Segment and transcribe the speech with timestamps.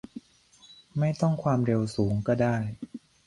[0.99, 2.55] ไม่ต้องความเร็วสูงก็ได้